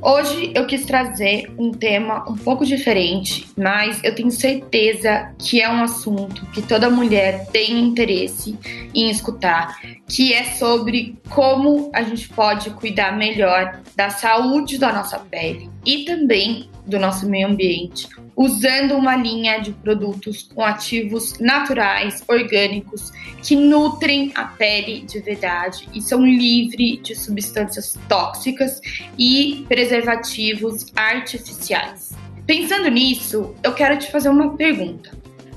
[0.00, 5.68] Hoje eu quis trazer um tema um pouco diferente, mas eu tenho certeza que é
[5.68, 8.56] um assunto que toda mulher tem interesse
[8.94, 15.18] em escutar, que é sobre como a gente pode cuidar melhor da saúde da nossa
[15.18, 22.22] pele e também do nosso meio ambiente, usando uma linha de produtos com ativos naturais,
[22.26, 23.10] orgânicos,
[23.42, 28.80] que nutrem a pele de verdade e são livres de substâncias tóxicas
[29.18, 32.12] e preservativos artificiais.
[32.46, 35.10] Pensando nisso, eu quero te fazer uma pergunta.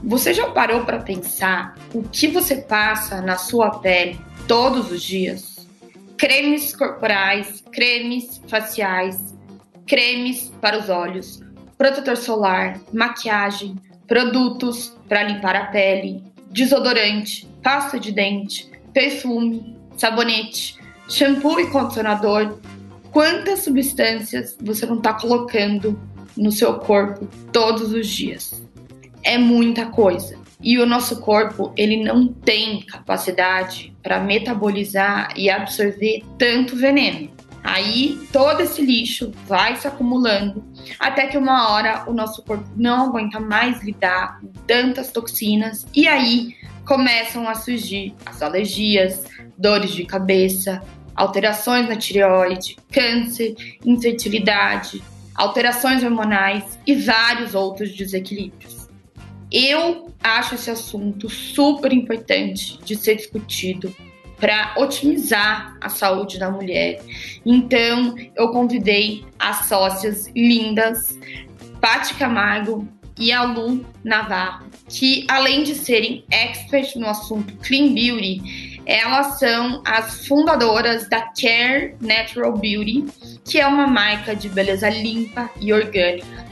[0.03, 5.67] Você já parou para pensar o que você passa na sua pele todos os dias?
[6.17, 9.36] Cremes corporais, cremes faciais,
[9.87, 11.41] cremes para os olhos,
[11.77, 13.75] protetor solar, maquiagem,
[14.07, 22.59] produtos para limpar a pele, desodorante, pasta de dente, perfume, sabonete, shampoo e condicionador.
[23.11, 25.99] Quantas substâncias você não está colocando
[26.37, 28.61] no seu corpo todos os dias?
[29.23, 30.39] É muita coisa.
[30.63, 37.31] E o nosso corpo, ele não tem capacidade para metabolizar e absorver tanto veneno.
[37.64, 40.64] Aí todo esse lixo vai se acumulando
[41.00, 46.08] até que uma hora o nosso corpo não aguenta mais lidar com tantas toxinas e
[46.08, 49.23] aí começam a surgir as alergias,
[49.58, 50.82] dores de cabeça,
[51.16, 55.02] alterações na tireoide, câncer, infertilidade,
[55.36, 58.89] alterações hormonais e vários outros desequilíbrios.
[59.52, 63.94] Eu acho esse assunto super importante de ser discutido
[64.41, 66.99] para otimizar a saúde da mulher.
[67.45, 71.17] Então, eu convidei as sócias lindas,
[71.79, 72.87] Paty Camargo
[73.17, 79.83] e a Lu Navarro, que além de serem experts no assunto Clean Beauty, elas são
[79.85, 83.05] as fundadoras da Care Natural Beauty,
[83.45, 86.45] que é uma marca de beleza limpa e orgânica,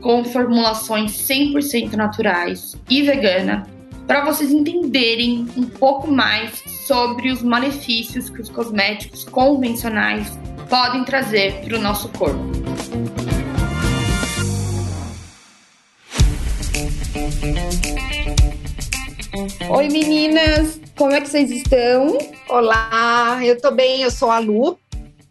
[0.00, 3.66] com formulações 100% naturais e vegana,
[4.06, 10.38] para vocês entenderem um pouco mais sobre os malefícios que os cosméticos convencionais
[10.68, 12.40] podem trazer para o nosso corpo.
[19.70, 22.18] Oi meninas, como é que vocês estão?
[22.48, 24.78] Olá, eu tô bem, eu sou a Lu.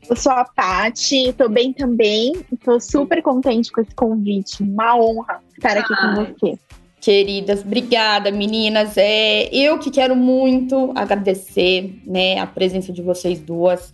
[0.10, 2.34] Eu sou a Paty, tô bem também.
[2.66, 4.62] Tô super contente com esse convite.
[4.64, 6.16] Uma honra estar aqui Ai.
[6.16, 6.60] com você.
[7.02, 8.96] Queridas, obrigada, meninas.
[8.96, 13.92] É, eu que quero muito agradecer, né, a presença de vocês duas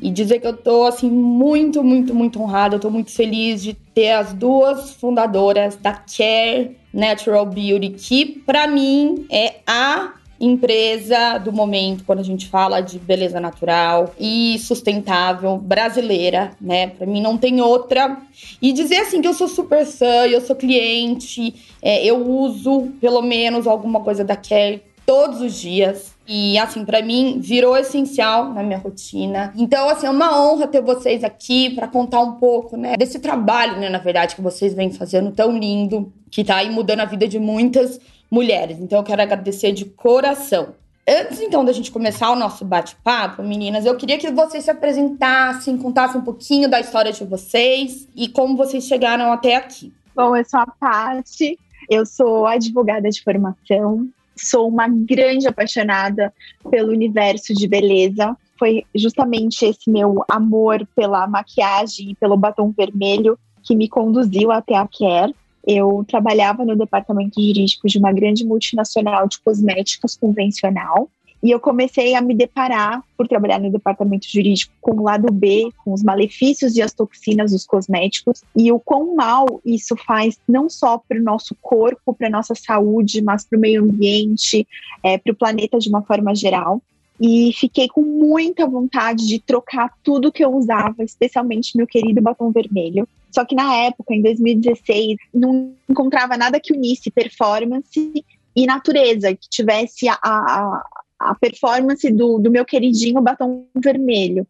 [0.00, 3.74] e dizer que eu tô assim muito, muito, muito honrada, eu tô muito feliz de
[3.74, 11.52] ter as duas fundadoras da Care Natural Beauty, que para mim é a empresa do
[11.52, 16.88] momento quando a gente fala de beleza natural e sustentável brasileira, né?
[16.88, 18.18] Para mim não tem outra.
[18.60, 23.22] E dizer assim que eu sou super fã, eu sou cliente, é, eu uso pelo
[23.22, 26.14] menos alguma coisa da Care todos os dias.
[26.28, 29.52] E assim, para mim virou essencial na minha rotina.
[29.56, 33.78] Então, assim, é uma honra ter vocês aqui para contar um pouco, né, desse trabalho,
[33.78, 37.28] né, na verdade, que vocês vêm fazendo tão lindo, que tá aí mudando a vida
[37.28, 38.00] de muitas
[38.30, 38.78] mulheres.
[38.78, 40.74] Então eu quero agradecer de coração.
[41.08, 45.78] Antes então da gente começar o nosso bate-papo, meninas, eu queria que vocês se apresentassem,
[45.78, 49.92] contassem um pouquinho da história de vocês e como vocês chegaram até aqui.
[50.16, 51.56] Bom, eu sou a Paty,
[51.88, 56.34] eu sou advogada de formação, sou uma grande apaixonada
[56.68, 58.36] pelo universo de beleza.
[58.58, 64.74] Foi justamente esse meu amor pela maquiagem e pelo batom vermelho que me conduziu até
[64.74, 65.34] a Care.
[65.66, 71.10] Eu trabalhava no departamento jurídico de uma grande multinacional de cosméticos convencional.
[71.42, 75.68] E eu comecei a me deparar, por trabalhar no departamento jurídico, com o lado B,
[75.84, 80.68] com os malefícios e as toxinas dos cosméticos, e o quão mal isso faz não
[80.68, 84.66] só para o nosso corpo, para a nossa saúde, mas para o meio ambiente,
[85.02, 86.80] é, para o planeta de uma forma geral
[87.20, 92.50] e fiquei com muita vontade de trocar tudo que eu usava, especialmente meu querido batom
[92.50, 93.08] vermelho.
[93.30, 98.24] Só que na época, em 2016, não encontrava nada que unisse performance
[98.54, 100.82] e natureza, que tivesse a, a,
[101.18, 104.46] a performance do, do meu queridinho batom vermelho.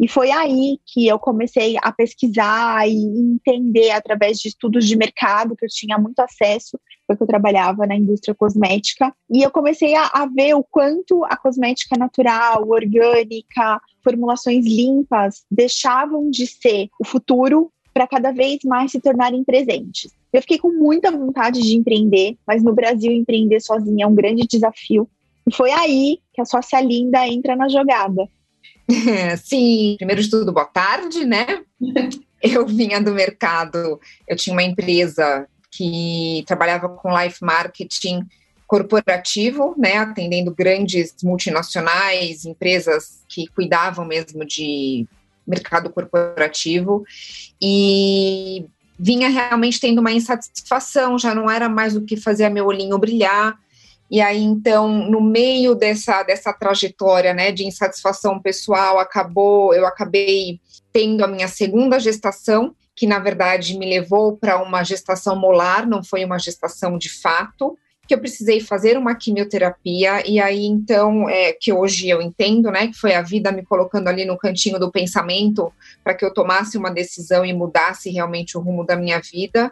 [0.00, 5.54] E foi aí que eu comecei a pesquisar e entender através de estudos de mercado,
[5.54, 9.14] que eu tinha muito acesso, porque eu trabalhava na indústria cosmética.
[9.30, 16.30] E eu comecei a, a ver o quanto a cosmética natural, orgânica, formulações limpas deixavam
[16.30, 20.12] de ser o futuro para cada vez mais se tornarem presentes.
[20.32, 24.46] Eu fiquei com muita vontade de empreender, mas no Brasil empreender sozinha é um grande
[24.46, 25.08] desafio.
[25.46, 28.28] E foi aí que a sócia linda entra na jogada.
[29.42, 31.46] sim, primeiro de tudo, boa tarde, né?
[32.42, 38.24] eu vinha do mercado, eu tinha uma empresa que trabalhava com life marketing
[38.66, 45.08] corporativo, né, atendendo grandes multinacionais, empresas que cuidavam mesmo de
[45.50, 47.04] mercado corporativo
[47.60, 48.64] e
[48.98, 53.58] vinha realmente tendo uma insatisfação, já não era mais o que fazia meu olhinho brilhar.
[54.10, 60.60] E aí, então, no meio dessa, dessa trajetória né, de insatisfação pessoal, acabou, eu acabei
[60.92, 66.02] tendo a minha segunda gestação, que na verdade me levou para uma gestação molar, não
[66.02, 67.78] foi uma gestação de fato,
[68.10, 72.88] que eu precisei fazer uma quimioterapia, e aí então, é, que hoje eu entendo, né,
[72.88, 75.72] que foi a vida me colocando ali no cantinho do pensamento
[76.02, 79.70] para que eu tomasse uma decisão e mudasse realmente o rumo da minha vida.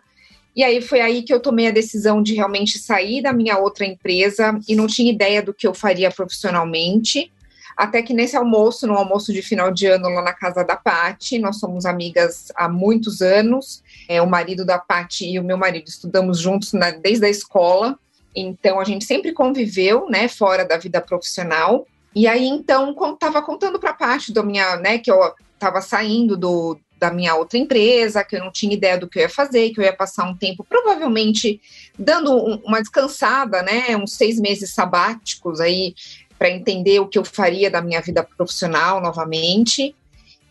[0.55, 3.85] E aí foi aí que eu tomei a decisão de realmente sair da minha outra
[3.85, 7.33] empresa e não tinha ideia do que eu faria profissionalmente.
[7.77, 11.41] Até que nesse almoço, no almoço de final de ano lá na casa da Pati,
[11.41, 13.83] nós somos amigas há muitos anos.
[14.09, 17.99] É, o marido da Pati e o meu marido estudamos juntos né, desde a escola.
[18.35, 21.87] Então a gente sempre conviveu, né, fora da vida profissional.
[22.15, 25.21] E aí então estava contando para a Pati do minha, né, que eu
[25.55, 29.23] estava saindo do, da minha outra empresa, que eu não tinha ideia do que eu
[29.23, 31.61] ia fazer, que eu ia passar um tempo provavelmente
[31.99, 35.95] dando um, uma descansada, né, uns seis meses sabáticos aí
[36.39, 39.95] para entender o que eu faria da minha vida profissional novamente.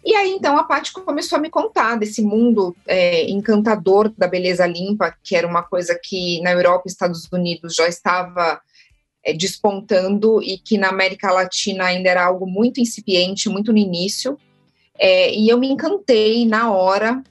[0.06, 4.66] E aí, então, a Paty começou a me contar desse mundo é, encantador da beleza
[4.66, 8.62] limpa, que era uma coisa que na Europa e Estados Unidos já estava
[9.24, 14.38] é, despontando e que na América Latina ainda era algo muito incipiente, muito no início.
[14.98, 17.22] É, e eu me encantei na hora,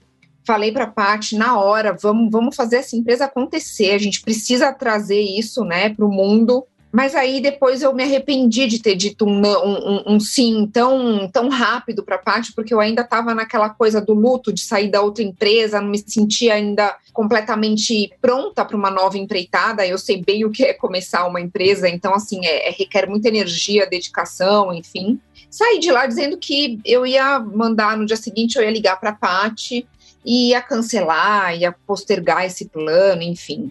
[0.46, 4.72] falei para a Paty na hora, vamos, vamos fazer essa empresa acontecer, a gente precisa
[4.72, 6.64] trazer isso né, para o mundo.
[6.96, 11.50] Mas aí depois eu me arrependi de ter dito um, um, um sim tão, tão
[11.50, 15.02] rápido para a Paty, porque eu ainda estava naquela coisa do luto de sair da
[15.02, 19.86] outra empresa, não me sentia ainda completamente pronta para uma nova empreitada.
[19.86, 23.28] Eu sei bem o que é começar uma empresa, então assim é, é requer muita
[23.28, 25.20] energia, dedicação, enfim.
[25.50, 29.10] Saí de lá dizendo que eu ia mandar no dia seguinte, eu ia ligar para
[29.10, 29.86] a Pati
[30.24, 33.70] e ia cancelar, ia postergar esse plano, enfim.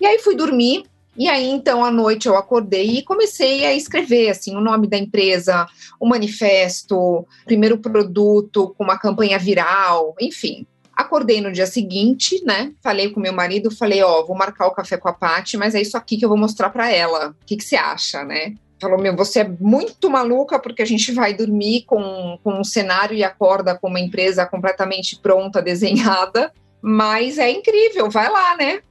[0.00, 0.86] E aí fui dormir,
[1.16, 4.96] e aí então à noite eu acordei e comecei a escrever assim o nome da
[4.96, 5.66] empresa,
[6.00, 10.66] o manifesto, o primeiro produto com uma campanha viral, enfim.
[10.94, 12.72] Acordei no dia seguinte, né?
[12.82, 15.74] Falei com meu marido, falei, ó, oh, vou marcar o café com a Paty, mas
[15.74, 17.30] é isso aqui que eu vou mostrar para ela.
[17.30, 18.54] O que, que você acha, né?
[18.82, 23.16] falou: Meu, você é muito maluca porque a gente vai dormir com, com um cenário
[23.16, 28.82] e acorda com uma empresa completamente pronta, desenhada, mas é incrível, vai lá, né?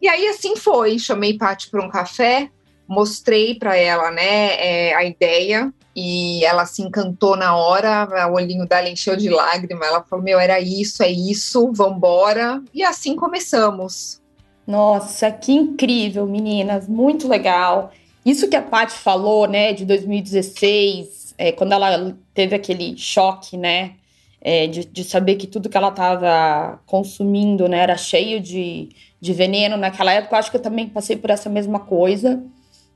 [0.00, 0.98] E aí assim foi.
[0.98, 2.50] Chamei Paty para um café,
[2.88, 8.66] mostrei para ela, né, é, a ideia e ela se encantou na hora, o olhinho
[8.66, 9.84] dela encheu de lágrima.
[9.84, 12.62] Ela falou: Meu, era isso, é isso, vambora.
[12.72, 14.20] E assim começamos.
[14.66, 17.90] Nossa, que incrível, meninas, muito legal.
[18.24, 23.94] Isso que a Paty falou, né, de 2016, é, quando ela teve aquele choque, né,
[24.40, 29.32] é, de, de, saber que tudo que ela estava consumindo, né, era cheio de, de
[29.32, 32.42] veneno naquela época, acho que eu também passei por essa mesma coisa,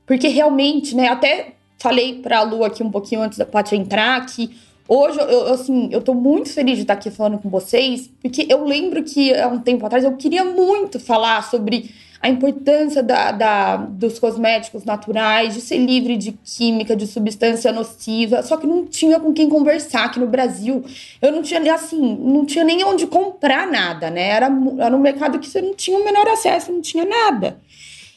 [0.05, 4.25] porque realmente, né, até falei para a Lu aqui um pouquinho antes da Paty entrar
[4.25, 8.47] que hoje eu, assim, eu tô muito feliz de estar aqui falando com vocês, porque
[8.49, 11.91] eu lembro que há um tempo atrás eu queria muito falar sobre
[12.25, 18.41] a importância da, da, dos cosméticos naturais, de ser livre de química, de substância nociva,
[18.41, 20.83] só que não tinha com quem conversar aqui no Brasil.
[21.21, 24.27] Eu não tinha, assim, não tinha nem onde comprar nada, né?
[24.29, 24.47] Era,
[24.79, 27.59] era um mercado que você não tinha o menor acesso, não tinha nada.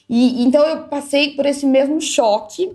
[0.09, 2.73] E então eu passei por esse mesmo choque.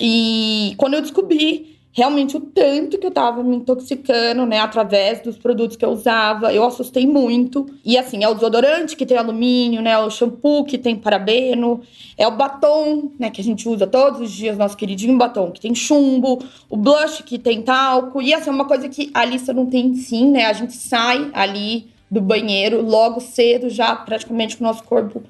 [0.00, 5.36] E quando eu descobri realmente o tanto que eu tava me intoxicando, né, através dos
[5.36, 6.52] produtos que eu usava.
[6.52, 7.66] Eu assustei muito.
[7.84, 11.80] E assim, é o desodorante que tem alumínio, né, o shampoo que tem parabeno,
[12.16, 15.60] é o batom, né, que a gente usa todos os dias, nosso queridinho batom, que
[15.60, 18.22] tem chumbo, o blush que tem talco.
[18.22, 20.46] E assim, é uma coisa que a lista não tem sim, né?
[20.46, 25.22] A gente sai ali do banheiro logo cedo, já praticamente com o nosso corpo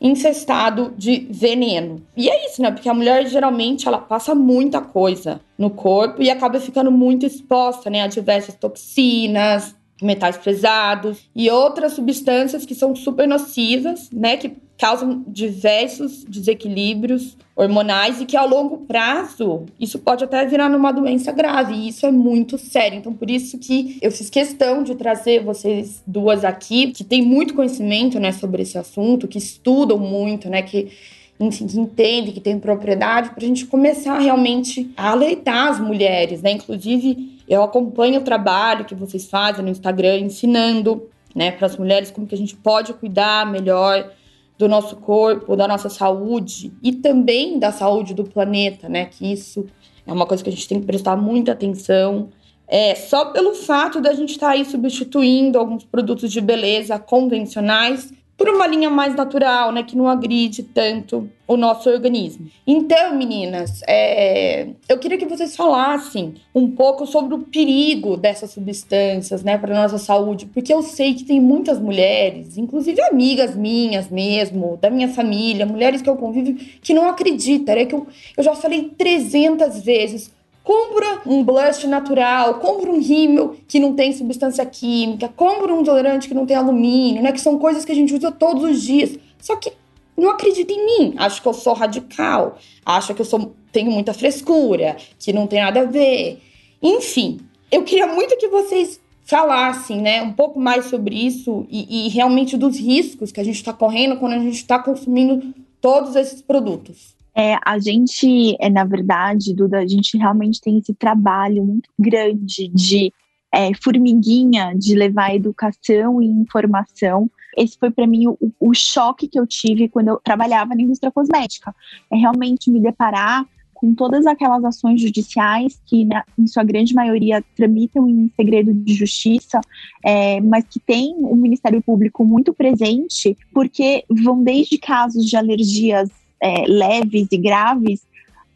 [0.00, 2.02] incestado de veneno.
[2.16, 2.70] E é isso, né?
[2.70, 7.90] Porque a mulher geralmente ela passa muita coisa no corpo e acaba ficando muito exposta,
[7.90, 14.56] né, a diversas toxinas, metais pesados e outras substâncias que são super nocivas, né, que
[14.78, 21.32] causam diversos desequilíbrios hormonais e que ao longo prazo isso pode até virar numa doença
[21.32, 22.96] grave e isso é muito sério.
[22.96, 27.54] Então por isso que eu fiz questão de trazer vocês duas aqui que têm muito
[27.54, 30.92] conhecimento, né, sobre esse assunto, que estudam muito, né, que
[31.40, 36.42] enfim, que entendem, que têm propriedade, para a gente começar realmente a alertar as mulheres,
[36.42, 36.50] né?
[36.50, 42.10] Inclusive, eu acompanho o trabalho que vocês fazem no Instagram, ensinando né, para as mulheres
[42.10, 44.10] como que a gente pode cuidar melhor
[44.58, 49.06] do nosso corpo, da nossa saúde e também da saúde do planeta, né?
[49.06, 49.64] Que isso
[50.04, 52.28] é uma coisa que a gente tem que prestar muita atenção.
[52.66, 58.12] É, só pelo fato da gente estar tá aí substituindo alguns produtos de beleza convencionais
[58.38, 62.46] por uma linha mais natural, né, que não agride tanto o nosso organismo.
[62.64, 69.42] Então, meninas, é, eu queria que vocês falassem um pouco sobre o perigo dessas substâncias,
[69.42, 74.78] né, para nossa saúde, porque eu sei que tem muitas mulheres, inclusive amigas minhas mesmo,
[74.80, 78.54] da minha família, mulheres que eu convivo, que não acreditam, é que eu, eu já
[78.54, 80.37] falei 300 vezes
[80.68, 86.28] compra um blush natural, compra um rímel que não tem substância química, compra um desodorante
[86.28, 87.32] que não tem alumínio, né?
[87.32, 89.16] Que são coisas que a gente usa todos os dias.
[89.40, 89.72] Só que
[90.14, 94.12] não acredita em mim, acho que eu sou radical, acha que eu sou, tenho muita
[94.12, 96.42] frescura, que não tem nada a ver.
[96.82, 97.40] Enfim,
[97.72, 102.58] eu queria muito que vocês falassem, né, um pouco mais sobre isso e, e realmente
[102.58, 107.16] dos riscos que a gente está correndo quando a gente está consumindo todos esses produtos.
[107.38, 112.66] É, a gente, é, na verdade, Duda, a gente realmente tem esse trabalho muito grande
[112.66, 113.12] de
[113.54, 117.30] é, formiguinha de levar educação e informação.
[117.56, 121.12] Esse foi para mim o, o, choque que eu tive quando eu trabalhava na indústria
[121.12, 121.72] cosmética.
[122.10, 127.44] É realmente me deparar com todas aquelas ações judiciais que, na, em sua grande maioria,
[127.54, 129.60] tramitam em segredo de justiça,
[130.04, 136.10] é, mas que tem o Ministério Público muito presente, porque vão desde casos de alergias
[136.40, 138.06] é, leves e graves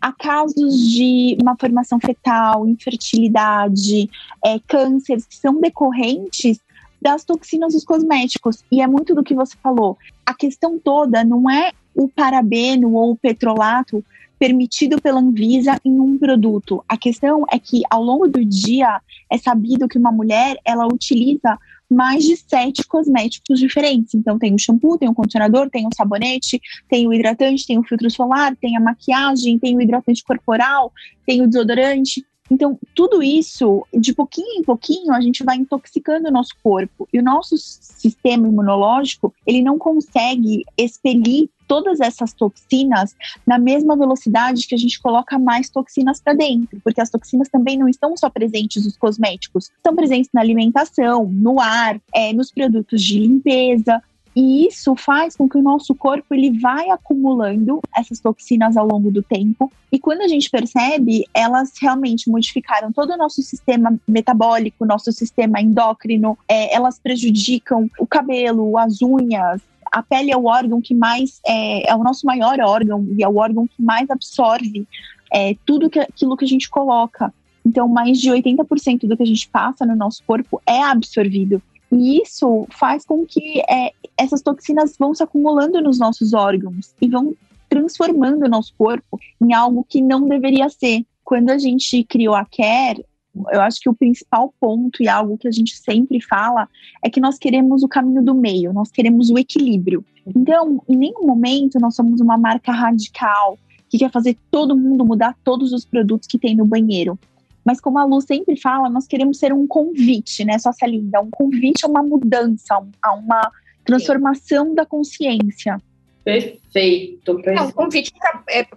[0.01, 4.11] a casos de uma formação fetal, infertilidade,
[4.45, 6.59] é, cânceres que são decorrentes
[7.01, 8.65] das toxinas dos cosméticos.
[8.71, 9.97] E é muito do que você falou.
[10.27, 14.05] A questão toda não é o parabeno ou o petrolato
[14.41, 16.85] permitido pela Anvisa em um produto.
[16.89, 21.57] A questão é que ao longo do dia é sabido que uma mulher ela utiliza
[21.93, 24.15] mais de sete cosméticos diferentes.
[24.15, 27.83] Então, tem o shampoo, tem o condicionador, tem o sabonete, tem o hidratante, tem o
[27.83, 30.93] filtro solar, tem a maquiagem, tem o hidratante corporal,
[31.27, 32.25] tem o desodorante.
[32.51, 37.09] Então, tudo isso, de pouquinho em pouquinho, a gente vai intoxicando o nosso corpo.
[37.13, 44.67] E o nosso sistema imunológico, ele não consegue expelir todas essas toxinas na mesma velocidade
[44.67, 48.29] que a gente coloca mais toxinas para dentro, porque as toxinas também não estão só
[48.29, 54.03] presentes nos cosméticos, estão presentes na alimentação, no ar, é, nos produtos de limpeza.
[54.35, 59.11] E isso faz com que o nosso corpo ele vai acumulando essas toxinas ao longo
[59.11, 59.71] do tempo.
[59.91, 65.61] E quando a gente percebe, elas realmente modificaram todo o nosso sistema metabólico, nosso sistema
[65.61, 66.39] endócrino.
[66.49, 69.61] É, elas prejudicam o cabelo, as unhas,
[69.93, 73.29] a pele é o órgão que mais é, é o nosso maior órgão e é
[73.29, 74.89] o órgão que mais absorve
[75.31, 77.33] é, tudo que, aquilo que a gente coloca.
[77.65, 81.63] Então, mais de 80% do que a gente passa no nosso corpo é absorvido.
[81.93, 87.07] E isso faz com que é, essas toxinas vão se acumulando nos nossos órgãos e
[87.07, 87.35] vão
[87.69, 91.05] transformando o nosso corpo em algo que não deveria ser.
[91.23, 93.05] Quando a gente criou a Care,
[93.51, 96.69] eu acho que o principal ponto e algo que a gente sempre fala
[97.03, 100.05] é que nós queremos o caminho do meio, nós queremos o equilíbrio.
[100.27, 103.59] Então, em nenhum momento nós somos uma marca radical
[103.89, 107.19] que quer fazer todo mundo mudar todos os produtos que tem no banheiro.
[107.65, 111.21] Mas como a Lu sempre fala, nós queremos ser um convite, né, sócia linda?
[111.21, 113.51] Um convite a uma mudança, a uma
[113.85, 114.75] transformação Sim.
[114.75, 115.79] da consciência.
[116.25, 117.35] Perfeito.
[117.35, 117.59] perfeito.
[117.59, 118.13] É um convite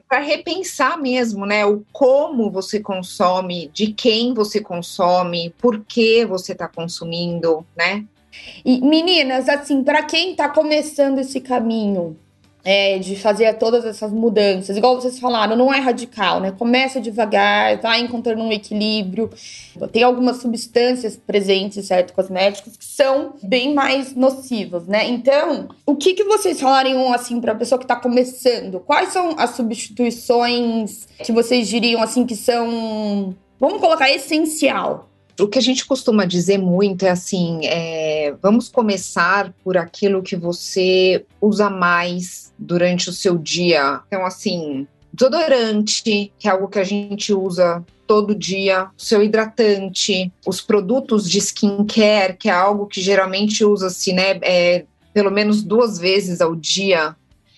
[0.08, 1.66] para é repensar mesmo, né?
[1.66, 8.04] O como você consome, de quem você consome, por que você está consumindo, né?
[8.66, 12.18] E meninas, assim, para quem está começando esse caminho,
[12.66, 14.76] é, de fazer todas essas mudanças.
[14.76, 16.52] Igual vocês falaram, não é radical, né?
[16.52, 19.30] Começa devagar, vai encontrando um equilíbrio.
[19.92, 25.08] Tem algumas substâncias presentes, certo, cosméticos, que são bem mais nocivas, né?
[25.08, 28.80] Então, o que, que vocês falariam, assim, para a pessoa que está começando?
[28.80, 35.08] Quais são as substituições que vocês diriam, assim, que são, vamos colocar, essencial?
[35.40, 40.36] O que a gente costuma dizer muito é assim: é, vamos começar por aquilo que
[40.36, 44.02] você usa mais durante o seu dia.
[44.08, 50.62] Então, assim, desodorante, que é algo que a gente usa todo dia, seu hidratante, os
[50.62, 56.40] produtos de skincare, que é algo que geralmente usa-se, né, é, pelo menos duas vezes
[56.40, 57.16] ao dia.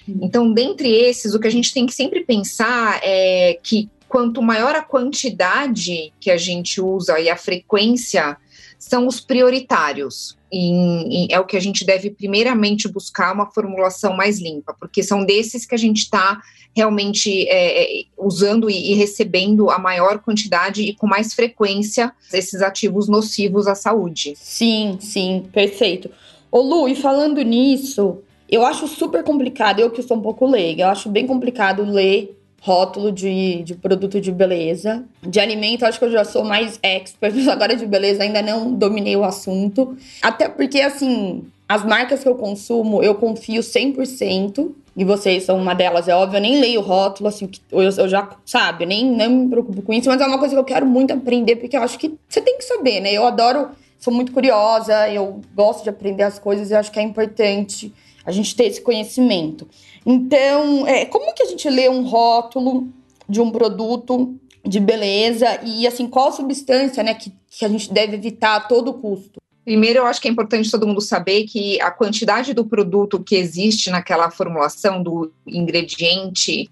[0.07, 4.75] Então, dentre esses, o que a gente tem que sempre pensar é que quanto maior
[4.75, 8.37] a quantidade que a gente usa e a frequência,
[8.79, 10.37] são os prioritários.
[10.51, 15.03] E, e é o que a gente deve primeiramente buscar uma formulação mais limpa, porque
[15.03, 16.41] são desses que a gente está
[16.73, 22.61] realmente é, é, usando e, e, recebendo a maior quantidade e com mais frequência esses
[22.61, 24.35] ativos nocivos à saúde.
[24.37, 26.09] Sim, sim, perfeito.
[26.51, 30.83] Ô Lu, e falando nisso, eu acho super complicado, eu que sou um pouco leiga,
[30.83, 35.05] eu acho bem complicado ler rótulo de, de produto de beleza.
[35.21, 39.15] De alimento, acho que eu já sou mais expert, agora de beleza ainda não dominei
[39.15, 39.97] o assunto.
[40.21, 44.71] Até porque, assim, as marcas que eu consumo, eu confio 100%.
[44.95, 46.37] E vocês são uma delas, é óbvio.
[46.37, 49.93] Eu nem leio o rótulo, assim, eu, eu já, sabe, nem, nem me preocupo com
[49.93, 50.09] isso.
[50.09, 52.57] Mas é uma coisa que eu quero muito aprender, porque eu acho que você tem
[52.57, 53.13] que saber, né?
[53.13, 57.03] Eu adoro, sou muito curiosa, eu gosto de aprender as coisas e acho que é
[57.03, 57.93] importante
[58.25, 59.67] a gente ter esse conhecimento.
[60.09, 62.87] Então, é, como que a gente lê um rótulo
[63.27, 68.15] de um produto de beleza e, assim, qual substância, né, que, que a gente deve
[68.15, 69.41] evitar a todo custo?
[69.65, 73.35] Primeiro, eu acho que é importante todo mundo saber que a quantidade do produto que
[73.35, 76.69] existe naquela formulação do ingrediente,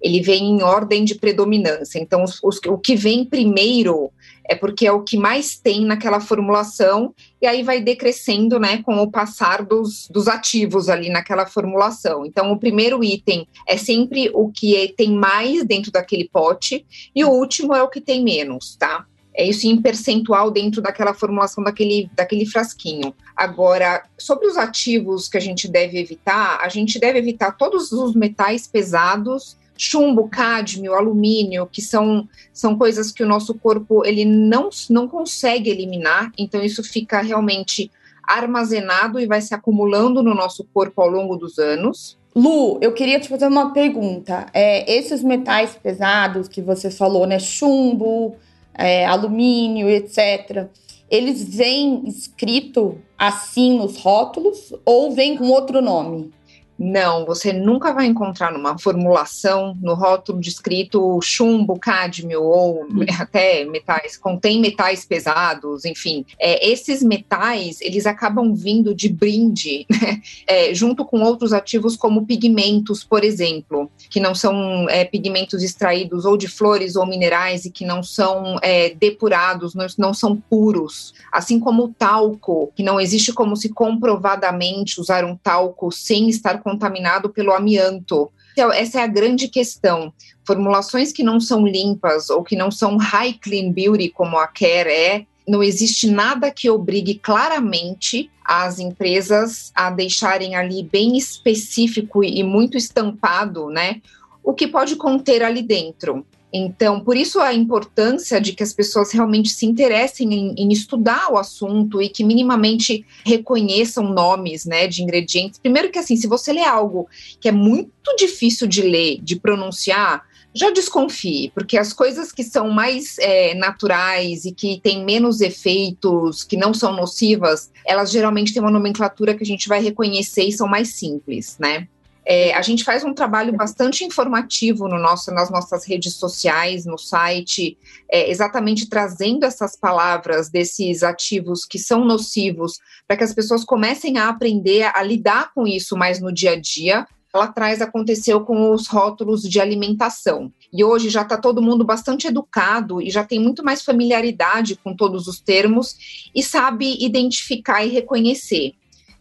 [0.00, 1.98] ele vem em ordem de predominância.
[1.98, 4.10] Então, os, os, o que vem primeiro
[4.48, 8.96] é porque é o que mais tem naquela formulação, e aí vai decrescendo né, com
[8.96, 12.24] o passar dos, dos ativos ali naquela formulação.
[12.24, 17.22] Então, o primeiro item é sempre o que é, tem mais dentro daquele pote, e
[17.24, 19.04] o último é o que tem menos, tá?
[19.34, 23.14] É isso em percentual dentro daquela formulação daquele, daquele frasquinho.
[23.36, 28.16] Agora, sobre os ativos que a gente deve evitar, a gente deve evitar todos os
[28.16, 34.68] metais pesados chumbo, cádmio, alumínio, que são, são coisas que o nosso corpo ele não,
[34.90, 37.90] não consegue eliminar, então isso fica realmente
[38.22, 42.18] armazenado e vai se acumulando no nosso corpo ao longo dos anos.
[42.34, 44.46] Lu, eu queria te fazer uma pergunta.
[44.52, 47.38] É, esses metais pesados que você falou, né?
[47.38, 48.36] Chumbo,
[48.74, 50.68] é, alumínio, etc.
[51.10, 56.30] Eles vêm escrito assim nos rótulos ou vêm com outro nome?
[56.78, 63.04] Não, você nunca vai encontrar numa formulação, no rótulo descrito chumbo, cádmio ou uhum.
[63.18, 66.24] até metais, contém metais pesados, enfim.
[66.38, 70.20] É, esses metais, eles acabam vindo de brinde, né?
[70.46, 76.24] é, junto com outros ativos como pigmentos, por exemplo, que não são é, pigmentos extraídos
[76.24, 81.12] ou de flores ou minerais e que não são é, depurados, não, não são puros.
[81.32, 86.62] Assim como o talco, que não existe como se comprovadamente usar um talco sem estar
[86.68, 88.30] contaminado pelo amianto.
[88.52, 90.12] Então, essa é a grande questão.
[90.44, 94.90] Formulações que não são limpas ou que não são high clean beauty, como a Care
[94.90, 102.42] é, não existe nada que obrigue claramente as empresas a deixarem ali bem específico e
[102.42, 104.00] muito estampado, né,
[104.42, 106.26] o que pode conter ali dentro.
[106.52, 111.30] Então, por isso a importância de que as pessoas realmente se interessem em, em, estudar
[111.30, 115.58] o assunto e que minimamente reconheçam nomes, né, de ingredientes.
[115.58, 117.06] Primeiro que assim, se você lê algo
[117.40, 122.70] que é muito difícil de ler, de pronunciar, já desconfie, porque as coisas que são
[122.70, 128.62] mais é, naturais e que têm menos efeitos, que não são nocivas, elas geralmente têm
[128.62, 131.86] uma nomenclatura que a gente vai reconhecer e são mais simples, né?
[132.30, 136.98] É, a gente faz um trabalho bastante informativo no nosso, nas nossas redes sociais, no
[136.98, 137.78] site,
[138.12, 144.18] é, exatamente trazendo essas palavras desses ativos que são nocivos, para que as pessoas comecem
[144.18, 148.72] a aprender a, lidar com isso mais no dia a dia, lá atrás aconteceu com
[148.74, 150.52] os rótulos de alimentação.
[150.70, 154.94] E hoje já está todo mundo bastante educado e já tem muito mais familiaridade com
[154.94, 158.74] todos os termos e sabe identificar e reconhecer.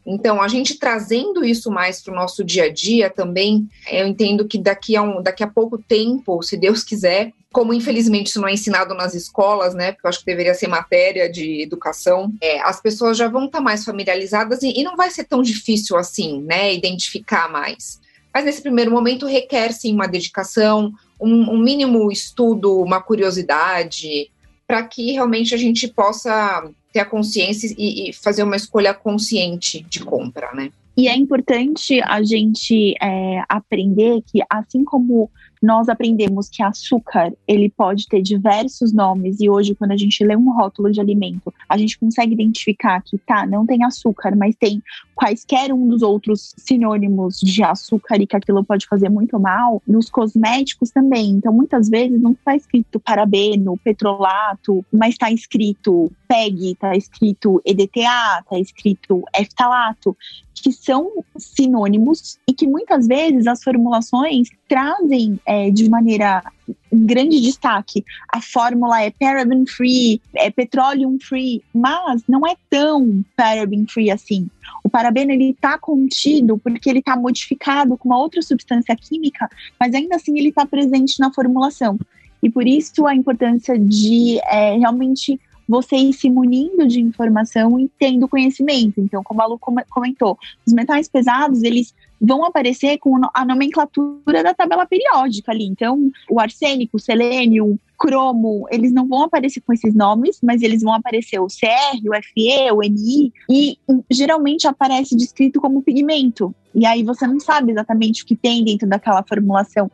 [0.10, 4.48] Então, a gente trazendo isso mais para o nosso dia a dia também, eu entendo
[4.48, 8.48] que daqui a, um, daqui a pouco tempo, se Deus quiser, como infelizmente isso não
[8.48, 9.92] é ensinado nas escolas, né?
[9.92, 13.58] Porque eu acho que deveria ser matéria de educação, é, as pessoas já vão estar
[13.58, 16.74] tá mais familiarizadas e, e não vai ser tão difícil assim, né?
[16.74, 18.00] Identificar mais.
[18.34, 24.32] Mas nesse primeiro momento requer sim uma dedicação, um, um mínimo estudo, uma curiosidade,
[24.66, 29.86] para que realmente a gente possa ter a consciência e, e fazer uma escolha consciente
[29.90, 30.72] de compra, né?
[30.98, 35.30] E é importante a gente é, aprender que, assim como
[35.62, 40.36] nós aprendemos que açúcar ele pode ter diversos nomes e hoje quando a gente lê
[40.36, 44.82] um rótulo de alimento a gente consegue identificar que tá não tem açúcar mas tem
[45.16, 50.10] quaisquer um dos outros sinônimos de açúcar e que aquilo pode fazer muito mal nos
[50.10, 51.32] cosméticos também.
[51.32, 58.42] Então muitas vezes não está escrito parabeno petrolato mas está escrito PEG está escrito EDTA
[58.42, 60.16] está escrito eftalato
[60.62, 66.44] que são sinônimos e que muitas vezes as formulações trazem é, de maneira
[66.92, 68.04] um grande destaque.
[68.30, 74.50] A fórmula é paraben free, é petroleum free, mas não é tão paraben free assim.
[74.84, 79.94] O parabeno ele está contido porque ele está modificado com uma outra substância química, mas
[79.94, 81.98] ainda assim ele está presente na formulação.
[82.42, 87.90] E por isso a importância de é, realmente você ir se munindo de informação e
[88.00, 89.02] tendo conhecimento.
[89.02, 94.54] Então, como a Lu comentou, os metais pesados, eles vão aparecer com a nomenclatura da
[94.54, 95.66] tabela periódica ali.
[95.66, 100.62] Então, o arsênico, o selênio, o cromo, eles não vão aparecer com esses nomes, mas
[100.62, 103.78] eles vão aparecer o CR, o FE, o NI, e
[104.10, 106.56] geralmente aparece descrito como pigmento.
[106.74, 109.90] E aí você não sabe exatamente o que tem dentro daquela formulação.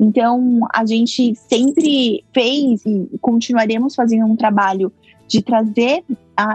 [0.00, 4.92] Então, a gente sempre fez e continuaremos fazendo um trabalho
[5.28, 6.02] de trazer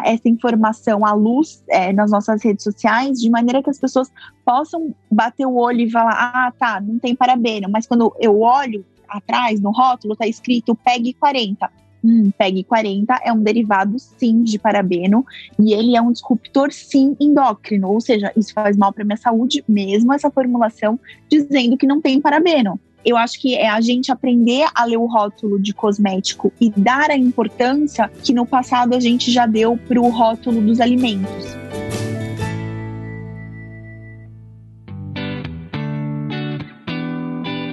[0.03, 4.12] essa informação à luz é, nas nossas redes sociais, de maneira que as pessoas
[4.43, 8.83] possam bater o olho e falar: ah, tá, não tem parabeno, mas quando eu olho
[9.07, 11.69] atrás no rótulo, tá escrito PEG 40.
[12.05, 15.25] Hum, PEG 40 é um derivado sim de parabeno
[15.57, 19.63] e ele é um disruptor sim endócrino, ou seja, isso faz mal para minha saúde,
[19.67, 24.66] mesmo essa formulação dizendo que não tem parabeno eu acho que é a gente aprender
[24.74, 29.32] a ler o rótulo de cosmético e dar a importância que no passado a gente
[29.32, 31.58] já deu para o rótulo dos alimentos.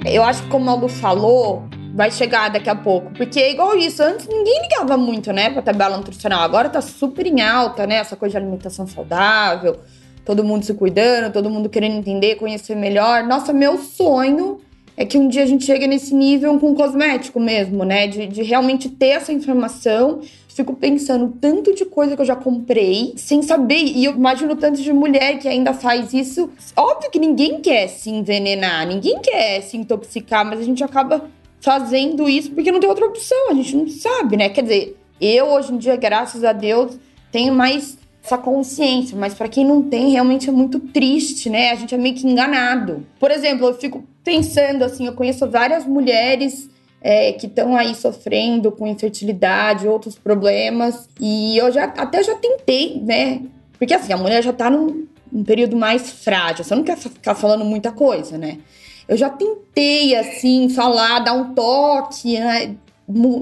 [0.05, 1.63] Eu acho que como a Lu falou,
[1.93, 3.11] vai chegar daqui a pouco.
[3.13, 6.41] Porque é igual isso, antes ninguém ligava muito, né, pra tabela nutricional.
[6.41, 9.79] Agora tá super em alta, né, essa coisa de alimentação saudável,
[10.25, 13.23] todo mundo se cuidando, todo mundo querendo entender, conhecer melhor.
[13.23, 14.59] Nossa, meu sonho
[14.95, 18.07] é que um dia a gente chega nesse nível com cosmético mesmo, né?
[18.07, 20.21] De, de realmente ter essa informação.
[20.47, 23.83] Fico pensando tanto de coisa que eu já comprei sem saber.
[23.83, 26.49] E eu imagino tanto de mulher que ainda faz isso.
[26.75, 31.29] Óbvio que ninguém quer se envenenar, ninguém quer se intoxicar, mas a gente acaba
[31.61, 33.49] fazendo isso porque não tem outra opção.
[33.49, 34.49] A gente não sabe, né?
[34.49, 36.97] Quer dizer, eu hoje em dia, graças a Deus,
[37.31, 41.71] tenho mais essa consciência, mas para quem não tem, realmente é muito triste, né?
[41.71, 43.05] A gente é meio que enganado.
[43.19, 46.69] Por exemplo, eu fico pensando assim, eu conheço várias mulheres
[47.01, 53.01] é, que estão aí sofrendo com infertilidade, outros problemas, e eu já até já tentei,
[53.01, 53.41] né?
[53.77, 57.33] Porque assim, a mulher já tá num, num período mais frágil, você não quer ficar
[57.33, 58.59] falando muita coisa, né?
[59.07, 62.75] Eu já tentei, assim, falar, dar um toque, né?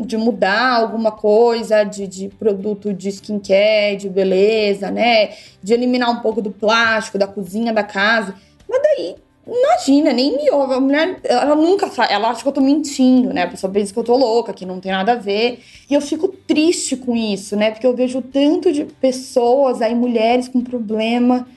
[0.06, 5.30] De mudar alguma coisa de, de produto de skincare, de beleza, né?
[5.62, 8.36] De eliminar um pouco do plástico, da cozinha da casa.
[8.68, 9.16] Mas daí,
[9.48, 10.74] imagina, nem me ouve.
[10.74, 13.44] A mulher, ela nunca fala, ela acha que eu tô mentindo, né?
[13.44, 15.60] A pessoa pensa que eu tô louca, que não tem nada a ver.
[15.90, 17.72] E eu fico triste com isso, né?
[17.72, 21.48] Porque eu vejo tanto de pessoas aí, mulheres com problema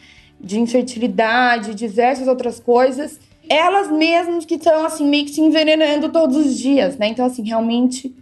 [0.40, 6.36] de infertilidade, diversas outras coisas elas mesmas que estão, assim, meio que se envenenando todos
[6.36, 7.08] os dias, né?
[7.08, 8.14] Então, assim, realmente,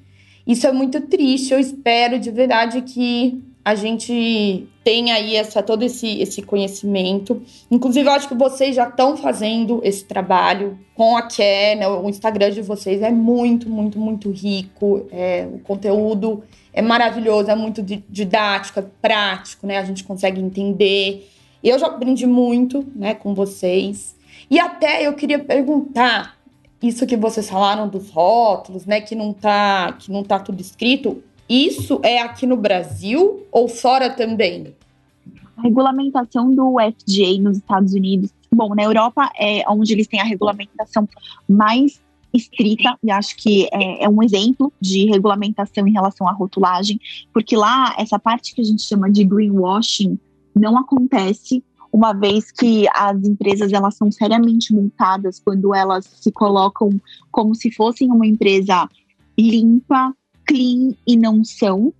[0.47, 1.53] isso é muito triste.
[1.53, 7.43] Eu espero de verdade que a gente tenha aí essa, todo esse, esse conhecimento.
[7.71, 11.87] Inclusive, eu acho que vocês já estão fazendo esse trabalho com a Care, né?
[11.87, 15.07] O Instagram de vocês é muito, muito, muito rico.
[15.13, 19.79] É, o conteúdo é maravilhoso, é muito didático, é prático, né?
[19.79, 21.29] A gente consegue entender.
[21.63, 24.17] Eu já aprendi muito, né, com vocês.
[24.51, 26.37] E até eu queria perguntar
[26.83, 31.23] isso que vocês falaram dos rótulos, né, que não tá, que não tá tudo escrito.
[31.49, 34.75] Isso é aqui no Brasil ou fora também?
[35.57, 40.25] A regulamentação do FDA nos Estados Unidos, bom, na Europa é onde eles têm a
[40.25, 41.09] regulamentação
[41.49, 42.01] mais
[42.33, 46.99] estrita, e acho que é, é, um exemplo de regulamentação em relação à rotulagem,
[47.33, 50.19] porque lá essa parte que a gente chama de greenwashing
[50.55, 56.91] não acontece uma vez que as empresas elas são seriamente multadas quando elas se colocam
[57.31, 58.89] como se fossem uma empresa
[59.39, 60.15] limpa,
[60.47, 61.93] clean e não são.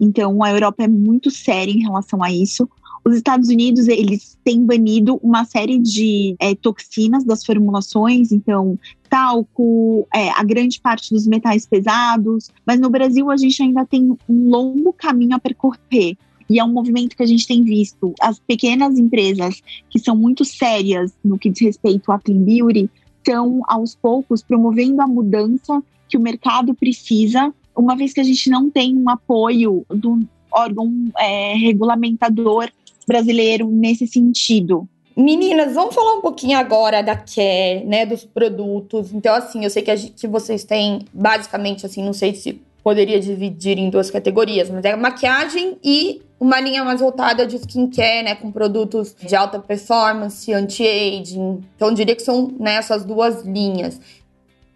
[0.00, 2.68] Então a Europa é muito séria em relação a isso.
[3.04, 10.06] Os Estados Unidos eles têm banido uma série de é, toxinas das formulações, então talco,
[10.14, 12.50] é, a grande parte dos metais pesados.
[12.66, 16.18] Mas no Brasil a gente ainda tem um longo caminho a percorrer.
[16.48, 18.14] E é um movimento que a gente tem visto.
[18.20, 23.62] As pequenas empresas que são muito sérias no que diz respeito à clean beauty estão
[23.66, 28.70] aos poucos promovendo a mudança que o mercado precisa, uma vez que a gente não
[28.70, 32.70] tem um apoio do órgão é, regulamentador
[33.06, 34.88] brasileiro nesse sentido.
[35.16, 39.12] Meninas, vamos falar um pouquinho agora da Care, né, dos produtos.
[39.12, 43.18] Então, assim, eu sei que, a, que vocês têm, basicamente, assim, não sei se poderia
[43.18, 48.34] dividir em duas categorias, mas é maquiagem e uma linha mais voltada de skincare, né,
[48.34, 51.64] com produtos de alta performance, anti-aging.
[51.74, 54.00] Então, eu diria que são né, essas duas linhas.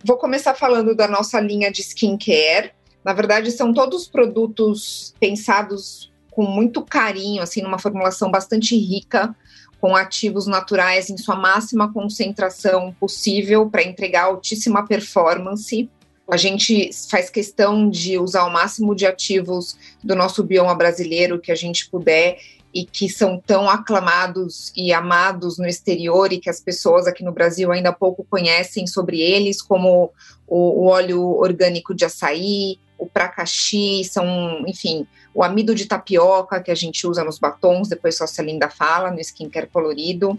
[0.05, 2.73] Vou começar falando da nossa linha de skincare.
[3.05, 9.35] Na verdade, são todos produtos pensados com muito carinho, assim, numa formulação bastante rica,
[9.81, 15.89] com ativos naturais em sua máxima concentração possível para entregar altíssima performance.
[16.31, 21.53] A gente faz questão de usar o máximo de ativos do nosso bioma brasileiro que
[21.53, 22.39] a gente puder
[22.75, 27.33] e que são tão aclamados e amados no exterior e que as pessoas aqui no
[27.33, 30.11] Brasil ainda pouco conhecem sobre eles, como
[30.47, 36.71] o, o óleo orgânico de açaí, o pracaxi, são, enfim, o amido de tapioca que
[36.71, 40.39] a gente usa nos batons, depois só se a Linda fala, no skincare colorido.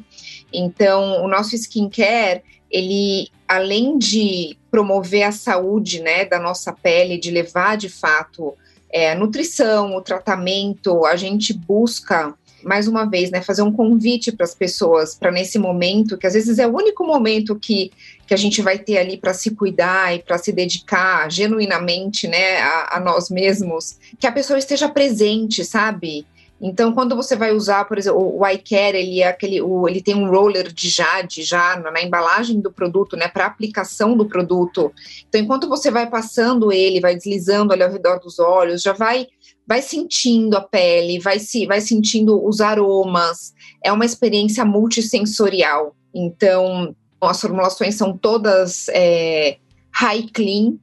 [0.52, 2.42] Então, o nosso skincare,
[2.74, 8.56] ele, além de promover a saúde, né, da nossa pele, de levar, de fato,
[8.92, 12.34] é, a nutrição, o tratamento, a gente busca
[12.64, 16.34] mais uma vez, né, fazer um convite para as pessoas para nesse momento, que às
[16.34, 17.92] vezes é o único momento que,
[18.26, 22.62] que a gente vai ter ali para se cuidar e para se dedicar genuinamente, né,
[22.62, 26.26] a, a, nós mesmos, que a pessoa esteja presente, sabe?
[26.66, 30.16] Então, quando você vai usar, por exemplo, o iCare, ele é aquele, o, ele tem
[30.16, 34.90] um roller de jade já na, na embalagem do produto, né, para aplicação do produto.
[35.28, 39.28] Então, enquanto você vai passando ele, vai deslizando ali ao redor dos olhos, já vai
[39.66, 43.54] vai sentindo a pele, vai, se, vai sentindo os aromas.
[43.84, 45.96] É uma experiência multissensorial.
[46.14, 49.58] Então, as formulações são todas é,
[49.92, 50.74] high clean,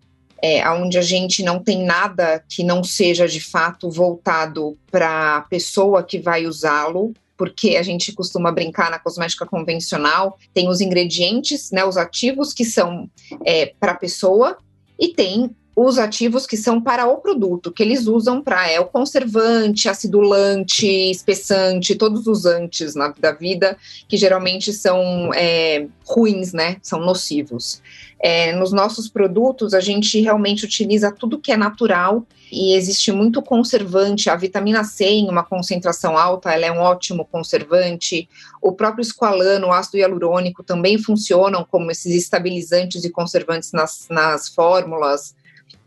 [0.42, 5.40] é, onde a gente não tem nada que não seja de fato voltado para a
[5.42, 11.70] pessoa que vai usá-lo, porque a gente costuma brincar na cosmética convencional, tem os ingredientes,
[11.70, 13.11] né, os ativos que são
[13.44, 14.59] é, para a pessoa,
[14.98, 15.50] e tem
[15.83, 20.87] os ativos que são para o produto, que eles usam para é o conservante, acidulante,
[20.87, 26.77] espessante, todos os antes na, da vida, que geralmente são é, ruins, né?
[26.83, 27.81] São nocivos.
[28.23, 33.40] É, nos nossos produtos, a gente realmente utiliza tudo que é natural e existe muito
[33.40, 34.29] conservante.
[34.29, 38.29] A vitamina C, em uma concentração alta, ela é um ótimo conservante.
[38.61, 44.47] O próprio esqualano, o ácido hialurônico, também funcionam como esses estabilizantes e conservantes nas, nas
[44.51, 45.35] fórmulas.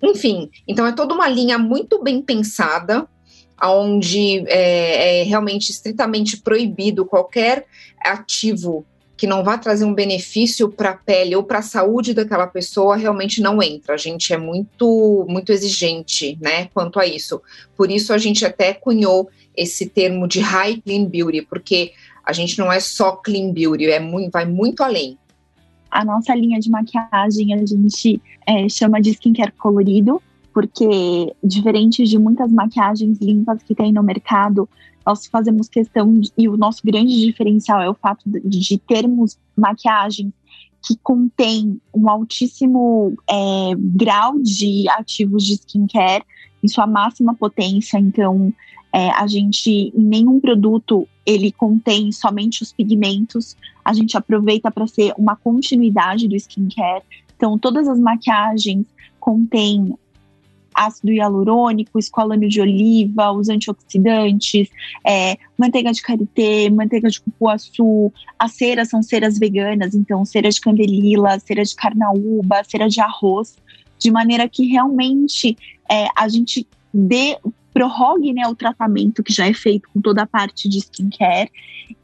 [0.04, 3.08] Enfim, então é toda uma linha muito bem pensada,
[3.64, 7.66] onde é, é realmente estritamente proibido qualquer
[8.02, 8.86] ativo
[9.16, 12.98] que não vá trazer um benefício para a pele ou para a saúde daquela pessoa
[12.98, 13.94] realmente não entra.
[13.94, 17.42] A gente é muito muito exigente, né, quanto a isso.
[17.78, 21.94] Por isso a gente até cunhou esse termo de high clean beauty, porque
[22.26, 25.18] a gente não é só clean beauty, é muito, vai muito além.
[25.94, 30.20] A nossa linha de maquiagem a gente é, chama de skincare colorido,
[30.52, 34.68] porque diferente de muitas maquiagens limpas que tem no mercado,
[35.06, 40.34] nós fazemos questão, de, e o nosso grande diferencial é o fato de, termos maquiagens
[40.84, 46.24] que contém um altíssimo é, grau de ativos de skincare
[46.64, 48.00] em sua máxima potência.
[48.00, 48.52] Então,
[48.94, 53.58] é, a gente, nenhum produto, ele contém somente os pigmentos.
[53.84, 57.04] A gente aproveita para ser uma continuidade do skincare.
[57.36, 58.86] Então, todas as maquiagens
[59.20, 59.98] contêm
[60.76, 64.70] ácido hialurônico, esqualane de oliva, os antioxidantes,
[65.06, 70.60] é, manteiga de karité, manteiga de cupuaçu, as ceras são ceras veganas, então cera de
[70.60, 73.56] candelila, cera de carnaúba, cera de arroz,
[74.00, 75.56] de maneira que realmente
[75.90, 77.38] é, a gente dê
[77.74, 81.52] prorrogue né, o tratamento que já é feito com toda a parte de skincare.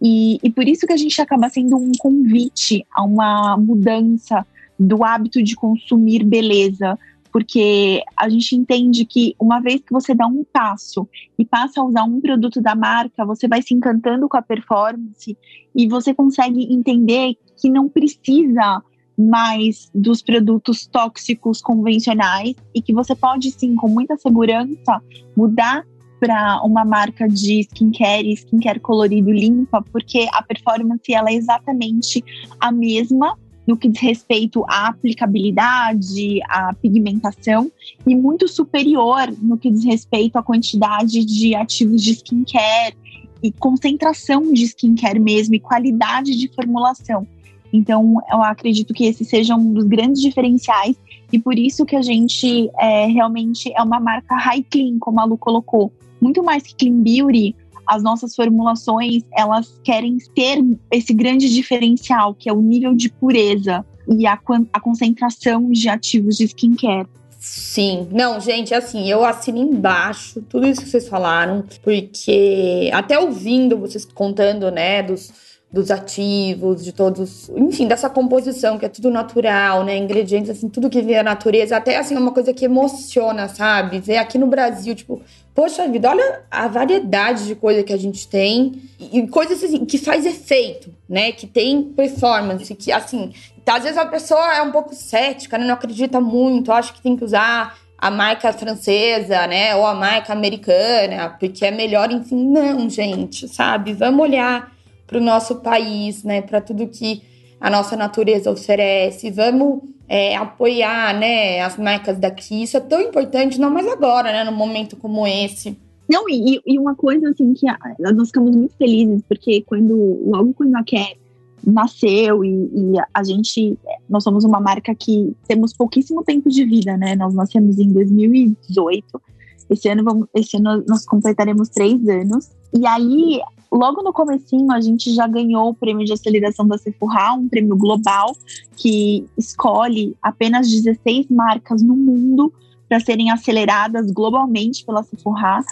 [0.01, 4.45] E, e por isso que a gente acaba sendo um convite a uma mudança
[4.79, 6.97] do hábito de consumir beleza,
[7.31, 11.83] porque a gente entende que uma vez que você dá um passo e passa a
[11.83, 15.37] usar um produto da marca, você vai se encantando com a performance
[15.75, 18.81] e você consegue entender que não precisa
[19.19, 25.01] mais dos produtos tóxicos convencionais e que você pode sim, com muita segurança,
[25.35, 25.85] mudar
[26.19, 32.23] para uma marca de skincare, skincare colorido limpa, porque a performance ela é exatamente
[32.59, 37.71] a mesma no que diz respeito à aplicabilidade, à pigmentação,
[38.07, 42.97] e muito superior no que diz respeito à quantidade de ativos de skincare
[43.43, 47.27] e concentração de skincare mesmo e qualidade de formulação.
[47.71, 50.95] Então, eu acredito que esse seja um dos grandes diferenciais
[51.31, 55.25] e por isso que a gente é, realmente é uma marca high clean, como a
[55.25, 55.91] Lu colocou.
[56.19, 57.55] Muito mais que clean beauty,
[57.85, 63.85] as nossas formulações, elas querem ter esse grande diferencial, que é o nível de pureza
[64.07, 64.39] e a,
[64.73, 67.07] a concentração de ativos de skincare.
[67.39, 73.77] Sim, não, gente, assim, eu assino embaixo tudo isso que vocês falaram, porque até ouvindo
[73.77, 75.31] vocês contando, né, dos,
[75.71, 80.89] dos ativos, de todos, enfim, dessa composição que é tudo natural, né, ingredientes, assim, tudo
[80.89, 83.99] que vem da natureza, até, assim, é uma coisa que emociona, sabe?
[83.99, 85.21] Ver aqui no Brasil, tipo,
[85.53, 89.99] poxa vida, olha a variedade de coisa que a gente tem e coisas assim, que
[89.99, 91.31] faz efeito, né?
[91.31, 93.31] Que tem performance, que assim,
[93.63, 95.65] tá, às vezes a pessoa é um pouco cética, né?
[95.65, 99.75] não acredita muito, acha que tem que usar a marca francesa, né?
[99.75, 102.43] Ou a marca americana, porque é melhor, enfim.
[102.47, 103.93] Não, gente, sabe?
[103.93, 104.71] Vamos olhar
[105.09, 106.41] para o nosso país, né?
[106.41, 107.23] Para tudo que
[107.59, 109.31] a nossa natureza oferece.
[109.31, 112.63] Vamos é, apoiar né, as marcas daqui.
[112.63, 114.43] Isso é tão importante, não mais agora, né?
[114.43, 115.75] Num momento como esse.
[116.07, 120.53] Não, e, e uma coisa assim que a, nós ficamos muito felizes, porque quando, logo
[120.53, 121.17] quando a Care
[121.65, 126.95] nasceu e, e, a gente, nós somos uma marca que temos pouquíssimo tempo de vida,
[126.97, 127.15] né?
[127.15, 129.21] Nós nascemos em 2018.
[129.69, 132.49] Esse ano, vamos, esse ano nós completaremos três anos.
[132.73, 133.39] E aí
[133.71, 137.75] logo no comecinho a gente já ganhou o prêmio de aceleração da Sephora, um prêmio
[137.75, 138.35] global
[138.75, 142.53] que escolhe apenas 16 marcas no mundo
[142.87, 145.63] para serem aceleradas globalmente pela Sephora.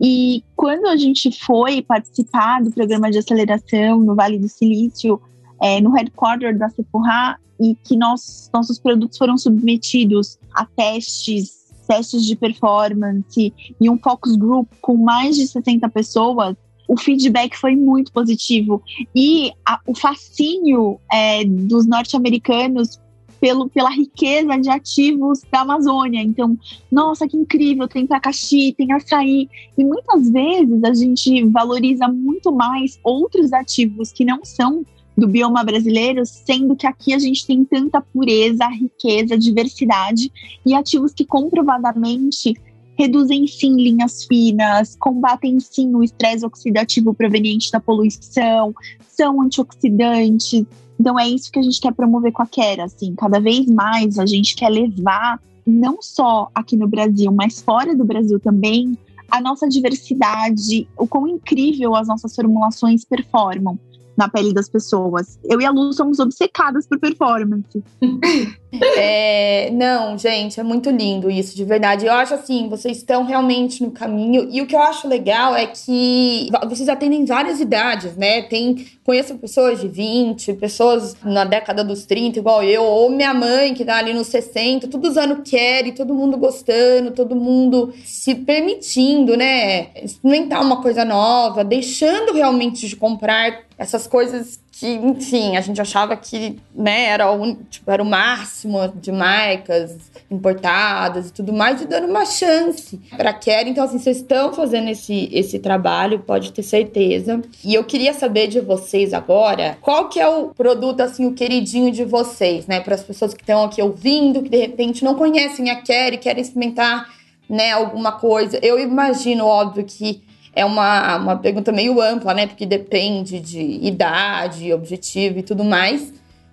[0.00, 5.20] E quando a gente foi participar do programa de aceleração no Vale do Silício,
[5.60, 12.24] é, no headquarter da Sephora, e que nós, nossos produtos foram submetidos a testes, testes
[12.24, 16.56] de performance e um focus group com mais de 60 pessoas,
[16.90, 18.82] o feedback foi muito positivo.
[19.14, 22.98] E a, o fascínio é, dos norte-americanos
[23.40, 26.20] pelo, pela riqueza de ativos da Amazônia.
[26.20, 26.58] Então,
[26.90, 29.48] nossa, que incrível, tem Tacaxi, tem açaí.
[29.78, 34.84] E muitas vezes a gente valoriza muito mais outros ativos que não são
[35.16, 40.32] do bioma brasileiro, sendo que aqui a gente tem tanta pureza, riqueza, diversidade
[40.66, 42.54] e ativos que comprovadamente
[43.00, 48.74] reduzem sim linhas finas, combatem sim o estresse oxidativo proveniente da poluição,
[49.08, 50.66] são antioxidantes.
[50.98, 54.18] Então é isso que a gente quer promover com a Quera, assim, cada vez mais
[54.18, 58.98] a gente quer levar não só aqui no Brasil, mas fora do Brasil também,
[59.30, 63.78] a nossa diversidade, o quão incrível as nossas formulações performam
[64.14, 65.38] na pele das pessoas.
[65.44, 67.82] Eu e a Lu somos obcecadas por performance.
[68.72, 72.06] É, não, gente, é muito lindo isso, de verdade.
[72.06, 74.48] Eu acho assim, vocês estão realmente no caminho.
[74.50, 78.42] E o que eu acho legal é que vocês atendem várias idades, né?
[78.42, 83.74] Tem, conheço pessoas de 20, pessoas na década dos 30, igual eu, ou minha mãe,
[83.74, 89.36] que tá ali nos 60, tudo usando Kerry, todo mundo gostando, todo mundo se permitindo,
[89.36, 89.88] né?
[89.96, 96.16] Experimentar uma coisa nova, deixando realmente de comprar essas coisas que, enfim, a gente achava
[96.16, 101.86] que né, era, o, tipo, era o máximo de marcas importadas e tudo mais, e
[101.86, 103.68] dando uma chance para a Care.
[103.68, 107.42] Então, assim, vocês estão fazendo esse, esse trabalho, pode ter certeza.
[107.62, 111.92] E eu queria saber de vocês agora, qual que é o produto, assim, o queridinho
[111.92, 112.80] de vocês, né?
[112.80, 116.18] Para as pessoas que estão aqui ouvindo, que de repente não conhecem a Care e
[116.18, 117.06] querem experimentar,
[117.46, 118.58] né, alguma coisa.
[118.62, 120.22] Eu imagino, óbvio, que
[120.54, 122.46] é uma, uma pergunta meio ampla, né?
[122.46, 126.12] Porque depende de idade, objetivo e tudo mais.